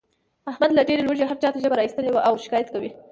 [0.51, 2.91] احمد له ډېر لوږې هر چاته ژبه را ایستلې وي او شکایت کوي.